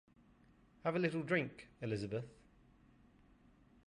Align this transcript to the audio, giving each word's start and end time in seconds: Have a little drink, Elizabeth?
Have 0.83 0.95
a 0.95 0.97
little 0.99 1.21
drink, 1.21 1.67
Elizabeth? 1.79 2.25